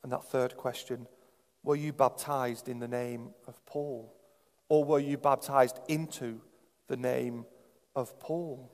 And 0.02 0.12
that 0.12 0.24
third 0.24 0.56
question 0.56 1.06
were 1.62 1.76
you 1.76 1.92
baptized 1.92 2.68
in 2.68 2.78
the 2.78 2.88
name 2.88 3.30
of 3.48 3.64
Paul? 3.66 4.14
Or 4.68 4.84
were 4.84 5.00
you 5.00 5.16
baptized 5.16 5.80
into 5.88 6.40
the 6.86 6.96
name 6.96 7.44
of 7.94 8.18
Paul? 8.20 8.72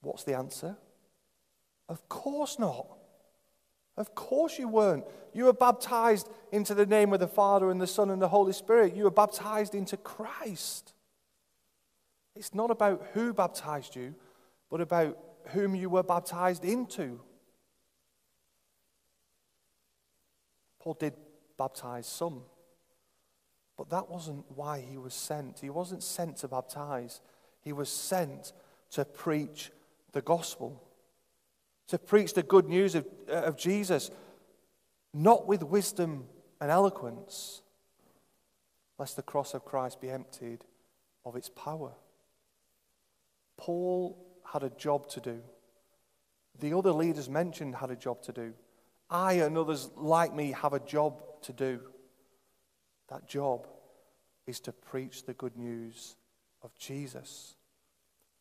What's 0.00 0.22
the 0.22 0.36
answer? 0.36 0.76
Of 1.88 2.08
course 2.08 2.58
not. 2.58 2.86
Of 3.96 4.14
course 4.14 4.58
you 4.60 4.68
weren't. 4.68 5.04
You 5.34 5.46
were 5.46 5.52
baptized 5.52 6.28
into 6.52 6.72
the 6.72 6.86
name 6.86 7.12
of 7.12 7.18
the 7.18 7.26
Father 7.26 7.70
and 7.70 7.80
the 7.80 7.86
Son 7.86 8.10
and 8.10 8.22
the 8.22 8.28
Holy 8.28 8.52
Spirit. 8.52 8.94
You 8.94 9.04
were 9.04 9.10
baptized 9.10 9.74
into 9.74 9.96
Christ. 9.96 10.94
It's 12.36 12.54
not 12.54 12.70
about 12.70 13.04
who 13.12 13.34
baptized 13.34 13.96
you, 13.96 14.14
but 14.70 14.80
about 14.80 15.18
whom 15.48 15.74
you 15.74 15.90
were 15.90 16.04
baptized 16.04 16.64
into. 16.64 17.20
Paul 20.80 20.94
did 20.94 21.14
baptize 21.56 22.06
some, 22.06 22.42
but 23.76 23.90
that 23.90 24.10
wasn't 24.10 24.44
why 24.54 24.80
he 24.80 24.96
was 24.96 25.14
sent. 25.14 25.60
He 25.60 25.70
wasn't 25.70 26.02
sent 26.02 26.38
to 26.38 26.48
baptize, 26.48 27.20
he 27.60 27.72
was 27.72 27.88
sent 27.88 28.52
to 28.92 29.04
preach 29.04 29.70
the 30.12 30.22
gospel, 30.22 30.82
to 31.88 31.98
preach 31.98 32.34
the 32.34 32.42
good 32.42 32.68
news 32.68 32.94
of, 32.94 33.06
of 33.28 33.56
Jesus, 33.56 34.10
not 35.12 35.46
with 35.46 35.62
wisdom 35.62 36.26
and 36.60 36.70
eloquence, 36.70 37.62
lest 38.98 39.16
the 39.16 39.22
cross 39.22 39.54
of 39.54 39.64
Christ 39.64 40.00
be 40.00 40.10
emptied 40.10 40.64
of 41.24 41.36
its 41.36 41.50
power. 41.50 41.92
Paul 43.56 44.16
had 44.44 44.62
a 44.62 44.70
job 44.70 45.08
to 45.10 45.20
do. 45.20 45.40
The 46.58 46.76
other 46.76 46.92
leaders 46.92 47.28
mentioned 47.28 47.76
had 47.76 47.90
a 47.90 47.96
job 47.96 48.22
to 48.22 48.32
do. 48.32 48.54
I 49.10 49.34
and 49.34 49.56
others 49.56 49.90
like 49.96 50.34
me 50.34 50.52
have 50.52 50.72
a 50.72 50.80
job 50.80 51.22
to 51.42 51.52
do. 51.52 51.80
That 53.08 53.26
job 53.26 53.66
is 54.46 54.60
to 54.60 54.72
preach 54.72 55.24
the 55.24 55.34
good 55.34 55.56
news 55.56 56.16
of 56.62 56.76
Jesus, 56.78 57.54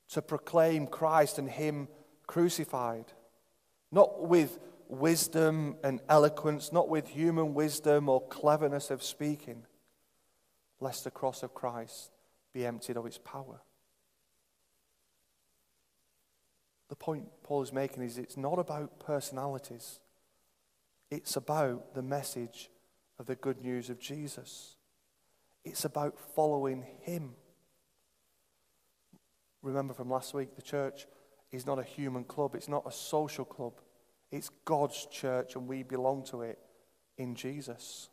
to 0.10 0.22
proclaim 0.22 0.88
Christ 0.88 1.38
and 1.38 1.50
Him 1.50 1.88
crucified, 2.26 3.06
not 3.92 4.28
with 4.28 4.60
wisdom 4.90 5.76
and 5.84 6.02
eloquence, 6.10 6.72
not 6.72 6.90
with 6.90 7.08
human 7.08 7.54
wisdom 7.54 8.10
or 8.10 8.26
cleverness 8.28 8.90
of 8.90 9.04
speaking, 9.04 9.66
lest 10.80 11.04
the 11.04 11.12
cross 11.12 11.44
of 11.44 11.54
Christ 11.54 12.12
be 12.54 12.66
emptied 12.66 12.98
of 12.98 13.06
its 13.06 13.18
power. 13.18 13.62
The 16.90 16.96
point 16.96 17.28
Paul 17.44 17.62
is 17.64 17.74
making 17.74 18.04
is 18.04 18.18
it's 18.18 18.38
not 18.38 18.60
about 18.60 19.00
personalities, 19.00 20.00
it's 21.10 21.36
about 21.36 21.94
the 21.94 22.02
message 22.02 22.70
of 23.20 23.26
the 23.26 23.36
good 23.36 23.62
news 23.62 23.90
of 23.90 24.00
Jesus. 24.00 24.76
It's 25.64 25.86
about 25.86 26.20
following 26.20 26.86
Him. 27.02 27.36
Remember 29.62 29.94
from 29.94 30.10
last 30.10 30.34
week, 30.34 30.56
the 30.56 30.62
church 30.62 31.08
is 31.52 31.66
not 31.66 31.80
a 31.80 31.84
human 31.84 32.24
club, 32.24 32.56
it's 32.56 32.70
not 32.70 32.84
a 32.86 32.92
social 32.92 33.46
club. 33.46 33.74
It's 34.32 34.50
God's 34.66 35.06
church, 35.06 35.56
and 35.56 35.68
we 35.68 35.84
belong 35.84 36.24
to 36.26 36.42
it 36.42 36.60
in 37.18 37.36
Jesus. 37.36 38.10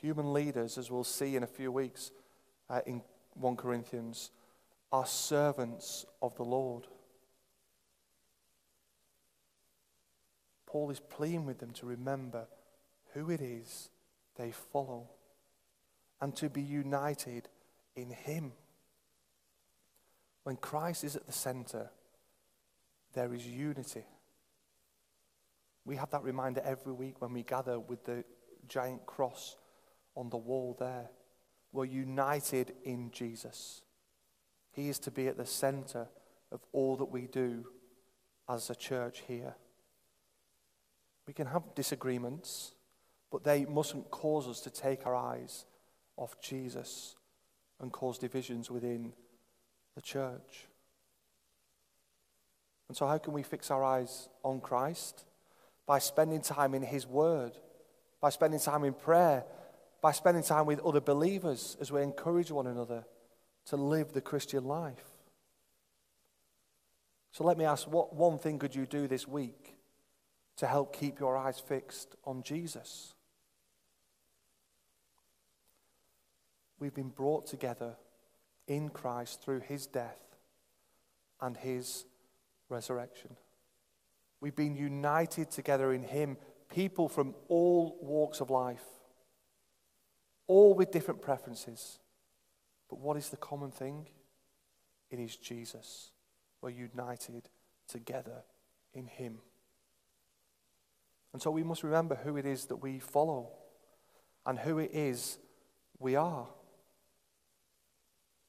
Human 0.00 0.32
leaders, 0.32 0.76
as 0.78 0.90
we'll 0.90 1.04
see 1.04 1.36
in 1.36 1.42
a 1.42 1.46
few 1.46 1.72
weeks 1.72 2.12
uh, 2.68 2.80
in 2.86 3.02
1 3.34 3.56
Corinthians, 3.56 4.30
are 4.92 5.06
servants 5.06 6.04
of 6.20 6.34
the 6.36 6.44
Lord. 6.44 6.86
Paul 10.70 10.90
is 10.90 11.00
pleading 11.00 11.46
with 11.46 11.58
them 11.58 11.72
to 11.72 11.86
remember 11.86 12.46
who 13.12 13.28
it 13.28 13.40
is 13.40 13.90
they 14.36 14.52
follow 14.52 15.10
and 16.20 16.34
to 16.36 16.48
be 16.48 16.62
united 16.62 17.48
in 17.96 18.10
Him. 18.10 18.52
When 20.44 20.54
Christ 20.54 21.02
is 21.02 21.16
at 21.16 21.26
the 21.26 21.32
center, 21.32 21.90
there 23.14 23.34
is 23.34 23.44
unity. 23.44 24.04
We 25.84 25.96
have 25.96 26.10
that 26.10 26.22
reminder 26.22 26.62
every 26.64 26.92
week 26.92 27.20
when 27.20 27.32
we 27.32 27.42
gather 27.42 27.80
with 27.80 28.04
the 28.04 28.22
giant 28.68 29.06
cross 29.06 29.56
on 30.14 30.30
the 30.30 30.36
wall 30.36 30.76
there. 30.78 31.10
We're 31.72 31.86
united 31.86 32.74
in 32.84 33.10
Jesus. 33.10 33.82
He 34.70 34.88
is 34.88 35.00
to 35.00 35.10
be 35.10 35.26
at 35.26 35.36
the 35.36 35.46
center 35.46 36.06
of 36.52 36.60
all 36.70 36.96
that 36.98 37.10
we 37.10 37.26
do 37.26 37.64
as 38.48 38.70
a 38.70 38.76
church 38.76 39.24
here. 39.26 39.56
We 41.30 41.34
can 41.34 41.46
have 41.46 41.76
disagreements, 41.76 42.72
but 43.30 43.44
they 43.44 43.64
mustn't 43.64 44.10
cause 44.10 44.48
us 44.48 44.58
to 44.62 44.70
take 44.70 45.06
our 45.06 45.14
eyes 45.14 45.64
off 46.16 46.40
Jesus 46.42 47.14
and 47.78 47.92
cause 47.92 48.18
divisions 48.18 48.68
within 48.68 49.12
the 49.94 50.02
church. 50.02 50.66
And 52.88 52.96
so, 52.96 53.06
how 53.06 53.18
can 53.18 53.32
we 53.32 53.44
fix 53.44 53.70
our 53.70 53.84
eyes 53.84 54.28
on 54.42 54.60
Christ? 54.60 55.24
By 55.86 56.00
spending 56.00 56.40
time 56.40 56.74
in 56.74 56.82
His 56.82 57.06
Word, 57.06 57.52
by 58.20 58.30
spending 58.30 58.58
time 58.58 58.82
in 58.82 58.92
prayer, 58.92 59.44
by 60.02 60.10
spending 60.10 60.42
time 60.42 60.66
with 60.66 60.80
other 60.80 61.00
believers 61.00 61.76
as 61.80 61.92
we 61.92 62.02
encourage 62.02 62.50
one 62.50 62.66
another 62.66 63.04
to 63.66 63.76
live 63.76 64.14
the 64.14 64.20
Christian 64.20 64.64
life. 64.64 65.04
So, 67.30 67.44
let 67.44 67.56
me 67.56 67.66
ask 67.66 67.86
what 67.86 68.16
one 68.16 68.36
thing 68.36 68.58
could 68.58 68.74
you 68.74 68.84
do 68.84 69.06
this 69.06 69.28
week 69.28 69.76
to 70.56 70.66
help 70.66 70.94
keep 70.96 71.18
your 71.18 71.36
eyes 71.36 71.60
fixed 71.60 72.16
on 72.24 72.42
Jesus? 72.42 73.14
We've 76.78 76.94
been 76.94 77.10
brought 77.10 77.46
together 77.46 77.96
in 78.66 78.88
Christ 78.88 79.42
through 79.42 79.60
his 79.60 79.86
death 79.86 80.20
and 81.40 81.56
his 81.56 82.04
resurrection. 82.68 83.36
We've 84.40 84.56
been 84.56 84.76
united 84.76 85.50
together 85.50 85.92
in 85.92 86.02
him, 86.02 86.38
people 86.70 87.08
from 87.08 87.34
all 87.48 87.98
walks 88.00 88.40
of 88.40 88.48
life, 88.48 88.84
all 90.46 90.74
with 90.74 90.90
different 90.90 91.20
preferences. 91.20 91.98
But 92.88 93.00
what 93.00 93.16
is 93.16 93.28
the 93.28 93.36
common 93.36 93.70
thing? 93.70 94.06
It 95.10 95.18
is 95.18 95.36
Jesus. 95.36 96.10
We're 96.62 96.70
united 96.70 97.48
together 97.86 98.44
in 98.94 99.06
him. 99.06 99.38
And 101.32 101.40
so 101.40 101.50
we 101.50 101.62
must 101.62 101.82
remember 101.82 102.16
who 102.16 102.36
it 102.36 102.46
is 102.46 102.66
that 102.66 102.76
we 102.76 102.98
follow 102.98 103.50
and 104.44 104.58
who 104.58 104.78
it 104.78 104.90
is 104.92 105.38
we 105.98 106.16
are. 106.16 106.48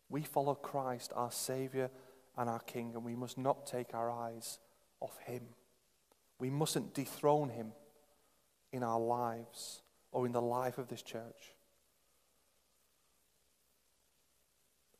We 0.10 0.24
follow 0.24 0.56
Christ, 0.56 1.12
our 1.15 1.32
Savior 1.32 1.89
and 2.38 2.50
our 2.50 2.60
King, 2.60 2.94
and 2.96 3.04
we 3.04 3.15
must 3.15 3.38
not 3.38 3.65
take 3.65 3.94
our 3.94 4.10
eyes 4.10 4.60
off 5.00 5.17
Him. 5.26 5.44
We 6.39 6.50
mustn't 6.50 6.94
dethrone 6.94 7.50
Him 7.50 7.74
in 8.72 8.84
our 8.84 9.00
lives 9.00 9.84
or 10.12 10.26
in 10.26 10.32
the 10.32 10.41
life 10.41 10.78
of 10.78 10.88
this 10.88 11.02
church. 11.02 11.56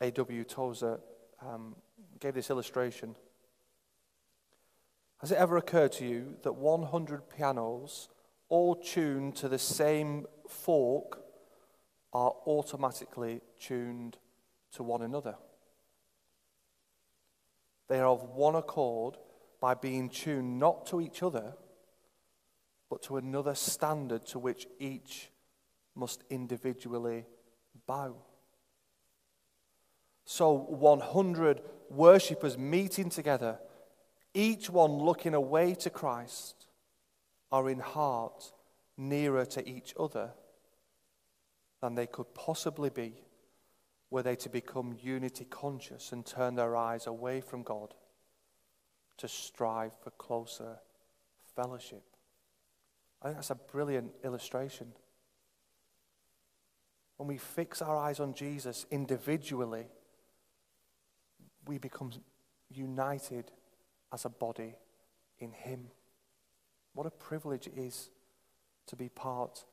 A.W. 0.02 0.44
Tozer 0.44 1.00
um, 1.46 1.76
gave 2.20 2.34
this 2.34 2.50
illustration. 2.50 3.16
Has 5.22 5.32
it 5.32 5.38
ever 5.38 5.58
occurred 5.58 5.92
to 5.94 6.06
you 6.06 6.36
that 6.42 6.54
100 6.54 7.30
pianos, 7.30 8.10
all 8.50 8.76
tuned 8.76 9.36
to 9.36 9.48
the 9.48 9.60
same 9.60 10.26
fork, 10.48 11.22
are 12.12 12.34
automatically 12.48 13.42
tuned 13.60 14.18
to 14.74 14.84
one 14.84 15.04
another. 15.04 15.36
They 17.88 18.00
are 18.00 18.08
of 18.08 18.24
one 18.30 18.56
accord 18.56 19.18
by 19.60 19.76
being 19.76 20.10
tuned 20.10 20.60
not 20.60 20.88
to 20.88 21.00
each 21.00 21.22
other, 21.22 21.54
but 22.90 23.04
to 23.04 23.18
another 23.18 23.54
standard 23.54 24.26
to 24.28 24.40
which 24.40 24.66
each 24.80 25.30
must 25.94 26.24
individually 26.32 27.26
bow. 27.86 28.16
So, 30.26 30.52
100 30.54 31.62
worshippers 31.90 32.58
meeting 32.58 33.10
together, 33.10 33.60
each 34.34 34.70
one 34.70 34.92
looking 34.92 35.34
away 35.34 35.76
to 35.76 35.90
Christ, 35.90 36.68
are 37.52 37.70
in 37.70 37.80
heart 37.80 38.54
nearer 38.98 39.46
to 39.46 39.68
each 39.68 39.94
other 40.00 40.32
than 41.82 41.96
they 41.96 42.08
could 42.08 42.34
possibly 42.34 42.90
be 42.90 43.14
were 44.10 44.24
they 44.24 44.36
to 44.36 44.50
become 44.50 44.96
unity 45.02 45.46
conscious 45.46 46.12
and 46.12 46.26
turn 46.26 46.56
their 46.56 46.76
eyes 46.76 47.08
away 47.08 47.42
from 47.42 47.64
God 47.64 47.94
to 49.18 49.28
strive 49.28 49.92
for 50.04 50.12
closer 50.12 50.78
fellowship. 51.56 52.04
I 53.22 53.28
think 53.28 53.38
that's 53.38 53.50
a 53.52 53.56
brilliant 53.56 54.12
illustration. 54.24 54.94
When 57.18 57.28
we 57.28 57.38
fix 57.38 57.82
our 57.82 57.96
eyes 57.96 58.20
on 58.20 58.34
Jesus 58.34 58.86
individually, 58.92 59.86
we 61.68 61.78
become 61.78 62.12
united 62.70 63.52
as 64.14 64.26
a 64.26 64.30
body 64.30 64.76
in 65.40 65.52
Him. 65.52 65.88
What 66.94 67.08
a 67.08 67.12
privilege 67.12 67.68
it 67.68 67.78
is 67.78 68.10
to 68.88 68.96
be 68.96 69.10
part 69.10 69.64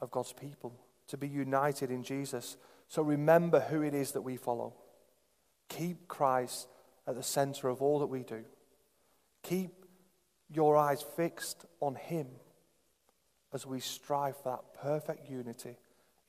of 0.00 0.10
God's 0.10 0.32
people, 0.32 0.74
to 1.08 1.16
be 1.16 1.28
united 1.28 1.90
in 1.90 2.02
Jesus. 2.02 2.56
So 2.88 3.02
remember 3.02 3.60
who 3.60 3.82
it 3.82 3.94
is 3.94 4.12
that 4.12 4.22
we 4.22 4.36
follow. 4.36 4.74
Keep 5.68 6.08
Christ 6.08 6.68
at 7.06 7.14
the 7.14 7.22
center 7.22 7.68
of 7.68 7.82
all 7.82 7.98
that 8.00 8.06
we 8.06 8.22
do. 8.22 8.44
Keep 9.42 9.84
your 10.50 10.76
eyes 10.76 11.02
fixed 11.02 11.64
on 11.80 11.94
Him 11.94 12.26
as 13.52 13.66
we 13.66 13.80
strive 13.80 14.36
for 14.36 14.50
that 14.50 14.80
perfect 14.80 15.30
unity 15.30 15.76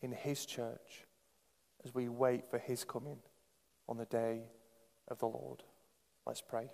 in 0.02 0.12
His 0.12 0.46
church 0.46 1.06
as 1.86 1.94
we 1.94 2.10
wait 2.10 2.50
for 2.50 2.60
His 2.60 2.84
coming 2.84 3.18
on 3.88 3.98
the 3.98 4.06
day 4.06 4.44
of 5.08 5.20
the 5.20 5.28
Lord. 5.28 5.64
Let's 6.26 6.42
pray. 6.42 6.70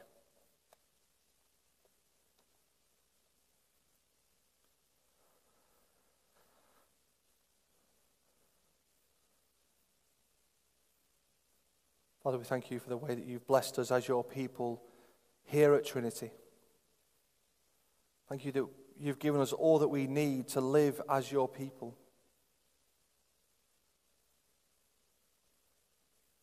Father, 12.30 12.38
we 12.38 12.46
thank 12.46 12.70
you 12.70 12.78
for 12.78 12.90
the 12.90 12.98
way 12.98 13.16
that 13.16 13.26
you've 13.26 13.48
blessed 13.48 13.80
us 13.80 13.90
as 13.90 14.08
your 14.08 14.24
people 14.24 14.84
here 15.46 15.74
at 15.74 15.84
Trinity. 15.84 16.30
Thank 18.28 18.46
you 18.46 18.52
that 18.52 18.68
you've 19.00 19.18
given 19.18 19.42
us 19.42 19.52
all 19.52 19.80
that 19.80 19.88
we 19.88 20.06
need 20.06 20.48
to 20.50 20.62
live 20.62 21.02
as 21.10 21.32
your 21.32 21.50
people. 21.50 21.98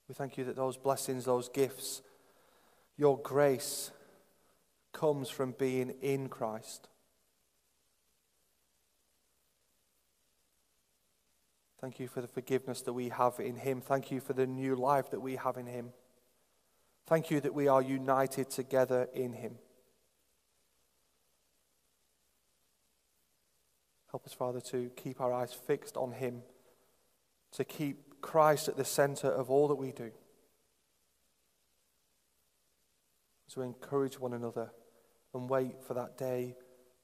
We 0.09 0.17
thank 0.17 0.37
you 0.37 0.43
that 0.47 0.57
those 0.57 0.77
blessings, 0.77 1.25
those 1.25 1.49
gifts, 1.49 2.03
your 2.97 3.17
grace 3.19 3.93
comes 4.93 5.29
from 5.29 5.53
being 5.53 5.91
in 6.03 6.29
Christ. 6.29 6.89
Thank 11.81 12.01
you 12.01 12.09
for 12.09 12.21
the 12.21 12.29
forgiveness 12.29 12.83
that 12.83 12.93
we 12.93 13.11
have 13.11 13.39
in 13.39 13.57
Him. 13.57 13.81
Thank 13.81 14.11
you 14.11 14.21
for 14.21 14.33
the 14.33 14.47
new 14.47 14.75
life 14.77 15.11
that 15.11 15.21
we 15.21 15.37
have 15.37 15.57
in 15.57 15.67
Him. 15.67 15.91
Thank 17.07 17.31
you 17.31 17.41
that 17.41 17.55
we 17.55 17.69
are 17.69 17.83
united 17.83 18.51
together 18.51 19.09
in 19.13 19.33
Him. 19.33 19.57
Help 24.11 24.27
us, 24.27 24.33
Father, 24.33 24.61
to 24.61 24.91
keep 24.97 25.21
our 25.21 25.33
eyes 25.33 25.53
fixed 25.53 25.97
on 25.97 26.13
Him, 26.13 26.43
to 27.53 27.65
keep 27.65 28.21
Christ 28.23 28.69
at 28.69 28.77
the 28.77 28.85
center 28.85 29.29
of 29.29 29.51
all 29.51 29.69
that 29.69 29.75
we 29.75 29.93
do. 29.93 30.11
We 33.57 33.65
encourage 33.65 34.21
one 34.21 34.35
another 34.35 34.71
and 35.33 35.49
wait 35.49 35.83
for 35.83 35.95
that 35.95 36.19
day 36.19 36.57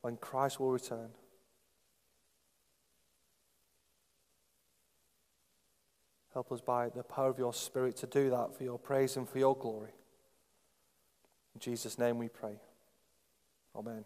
when 0.03 0.19
Christ 0.19 0.61
will 0.61 0.71
return. 0.71 1.09
Help 6.33 6.51
us 6.51 6.61
by 6.61 6.89
the 6.89 7.03
power 7.03 7.29
of 7.29 7.39
your 7.39 7.53
Spirit 7.53 7.97
to 7.99 8.07
do 8.07 8.31
that 8.31 8.57
for 8.57 8.65
your 8.65 8.79
praise 8.79 9.17
and 9.17 9.29
for 9.29 9.39
your 9.39 9.57
glory. 9.57 9.91
In 11.55 11.61
Jesus' 11.61 11.99
name 11.99 12.19
we 12.19 12.29
pray. 12.29 12.55
Amen. 13.77 14.05